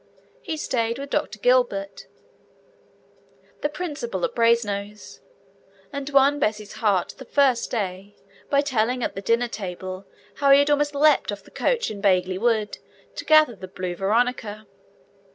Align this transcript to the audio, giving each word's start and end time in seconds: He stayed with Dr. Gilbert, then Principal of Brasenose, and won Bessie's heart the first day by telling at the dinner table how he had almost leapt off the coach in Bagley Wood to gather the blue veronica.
He 0.41 0.57
stayed 0.57 0.97
with 0.97 1.11
Dr. 1.11 1.37
Gilbert, 1.37 2.07
then 3.61 3.69
Principal 3.71 4.25
of 4.25 4.33
Brasenose, 4.33 5.19
and 5.93 6.09
won 6.09 6.39
Bessie's 6.39 6.73
heart 6.81 7.13
the 7.19 7.25
first 7.25 7.69
day 7.69 8.15
by 8.49 8.61
telling 8.61 9.03
at 9.03 9.13
the 9.13 9.21
dinner 9.21 9.47
table 9.47 10.05
how 10.37 10.49
he 10.49 10.57
had 10.57 10.71
almost 10.71 10.95
leapt 10.95 11.31
off 11.31 11.43
the 11.43 11.51
coach 11.51 11.91
in 11.91 12.01
Bagley 12.01 12.39
Wood 12.39 12.79
to 13.15 13.25
gather 13.25 13.55
the 13.55 13.67
blue 13.67 13.95
veronica. 13.95 14.65